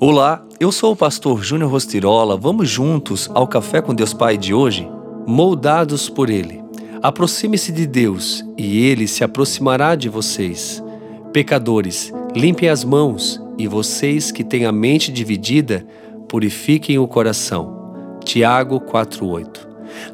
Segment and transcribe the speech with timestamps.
[0.00, 2.36] Olá, eu sou o pastor Júnior Rostirola.
[2.36, 4.88] Vamos juntos ao Café com Deus Pai de hoje?
[5.26, 6.62] Moldados por Ele.
[7.02, 10.80] Aproxime-se de Deus e Ele se aproximará de vocês.
[11.32, 15.84] Pecadores, limpem as mãos e vocês que têm a mente dividida,
[16.28, 18.20] purifiquem o coração.
[18.24, 19.66] Tiago 4:8.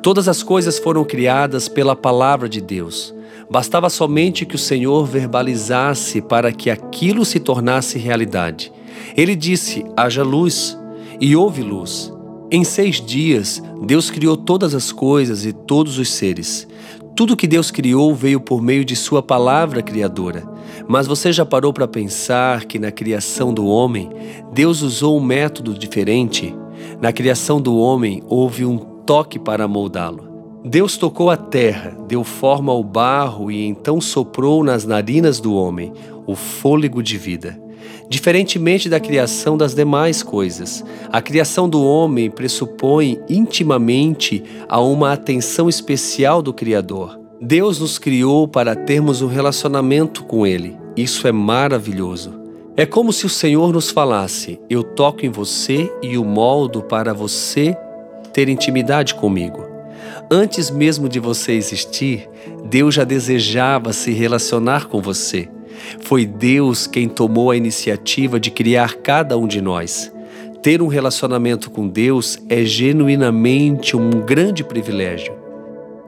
[0.00, 3.12] Todas as coisas foram criadas pela palavra de Deus.
[3.50, 8.72] Bastava somente que o Senhor verbalizasse para que aquilo se tornasse realidade.
[9.16, 10.78] Ele disse: haja luz,
[11.20, 12.12] e houve luz.
[12.50, 16.68] Em seis dias, Deus criou todas as coisas e todos os seres.
[17.14, 20.42] Tudo que Deus criou veio por meio de Sua palavra criadora.
[20.88, 24.10] Mas você já parou para pensar que na criação do homem,
[24.52, 26.54] Deus usou um método diferente?
[27.00, 30.30] Na criação do homem, houve um toque para moldá-lo.
[30.64, 35.92] Deus tocou a terra, deu forma ao barro e então soprou nas narinas do homem
[36.26, 37.60] o fôlego de vida.
[38.08, 45.68] Diferentemente da criação das demais coisas, a criação do homem pressupõe intimamente a uma atenção
[45.68, 47.18] especial do Criador.
[47.40, 50.76] Deus nos criou para termos um relacionamento com Ele.
[50.96, 52.40] Isso é maravilhoso.
[52.76, 57.12] É como se o Senhor nos falasse: Eu toco em você e o moldo para
[57.12, 57.76] você
[58.32, 59.72] ter intimidade comigo.
[60.30, 62.28] Antes mesmo de você existir,
[62.64, 65.48] Deus já desejava se relacionar com você.
[66.00, 70.12] Foi Deus quem tomou a iniciativa de criar cada um de nós.
[70.62, 75.34] Ter um relacionamento com Deus é genuinamente um grande privilégio.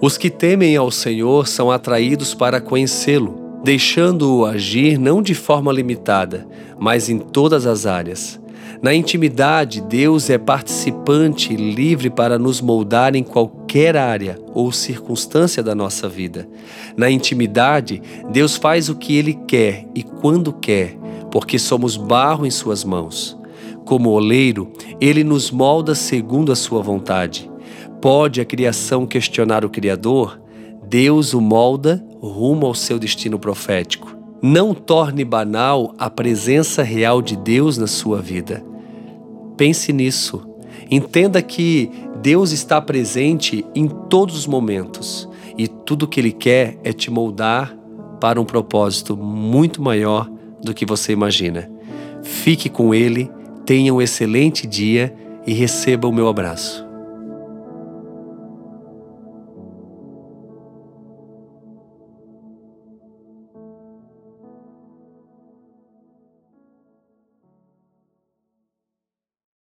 [0.00, 6.46] Os que temem ao Senhor são atraídos para conhecê-lo, deixando-o agir não de forma limitada,
[6.78, 8.38] mas em todas as áreas.
[8.82, 13.63] Na intimidade, Deus é participante livre para nos moldar em qualquer
[13.96, 16.48] área ou circunstância da nossa vida.
[16.96, 20.96] Na intimidade, Deus faz o que Ele quer e quando quer,
[21.30, 23.36] porque somos barro em Suas mãos.
[23.84, 27.50] Como oleiro, Ele nos molda segundo a Sua vontade.
[28.00, 30.40] Pode a criação questionar o Criador?
[30.88, 34.16] Deus o molda rumo ao seu destino profético.
[34.42, 38.64] Não torne banal a presença real de Deus na sua vida.
[39.56, 40.53] Pense nisso.
[40.90, 41.90] Entenda que
[42.20, 47.76] Deus está presente em todos os momentos e tudo que Ele quer é te moldar
[48.20, 50.30] para um propósito muito maior
[50.62, 51.70] do que você imagina.
[52.22, 53.30] Fique com Ele,
[53.66, 55.14] tenha um excelente dia
[55.46, 56.93] e receba o meu abraço.